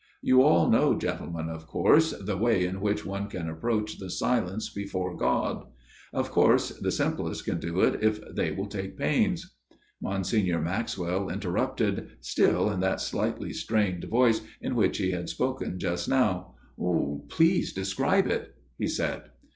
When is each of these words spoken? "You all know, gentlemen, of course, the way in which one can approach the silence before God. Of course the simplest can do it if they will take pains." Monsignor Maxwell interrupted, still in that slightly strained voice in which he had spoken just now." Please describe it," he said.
"You 0.29 0.41
all 0.41 0.67
know, 0.67 0.97
gentlemen, 0.97 1.47
of 1.49 1.67
course, 1.67 2.11
the 2.11 2.35
way 2.35 2.65
in 2.65 2.81
which 2.81 3.05
one 3.05 3.27
can 3.27 3.47
approach 3.47 3.99
the 3.99 4.09
silence 4.09 4.67
before 4.67 5.15
God. 5.15 5.67
Of 6.11 6.31
course 6.31 6.69
the 6.79 6.89
simplest 6.91 7.45
can 7.45 7.59
do 7.59 7.81
it 7.81 8.03
if 8.03 8.19
they 8.33 8.49
will 8.51 8.65
take 8.65 8.97
pains." 8.97 9.53
Monsignor 10.01 10.59
Maxwell 10.59 11.29
interrupted, 11.29 12.13
still 12.19 12.71
in 12.71 12.79
that 12.79 12.99
slightly 12.99 13.53
strained 13.53 14.05
voice 14.05 14.41
in 14.59 14.73
which 14.73 14.97
he 14.97 15.11
had 15.11 15.29
spoken 15.29 15.77
just 15.77 16.09
now." 16.09 16.55
Please 17.29 17.71
describe 17.71 18.25
it," 18.25 18.55
he 18.79 18.87
said. 18.87 19.25